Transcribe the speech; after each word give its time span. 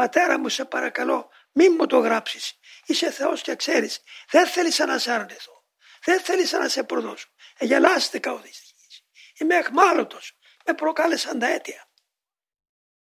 πατέρα 0.00 0.38
μου 0.38 0.48
σε 0.48 0.64
παρακαλώ 0.64 1.30
μην 1.52 1.74
μου 1.78 1.86
το 1.86 1.98
γράψεις. 1.98 2.58
Είσαι 2.86 3.10
Θεός 3.10 3.42
και 3.42 3.54
ξέρεις. 3.54 4.02
Δεν 4.30 4.46
θέλησα 4.46 4.86
να 4.86 4.98
σε 4.98 5.12
αρνηθώ. 5.12 5.64
Δεν 6.04 6.20
θέλησα 6.20 6.58
να 6.58 6.68
σε 6.68 6.82
προδώσω. 6.82 7.28
Εγελάστηκα 7.58 8.32
ο 8.32 8.38
δυστυχής. 8.38 9.04
Είμαι 9.38 9.56
εχμάλωτος. 9.56 10.38
Με 10.66 10.74
προκάλεσαν 10.74 11.38
τα 11.38 11.46
αίτια. 11.46 11.89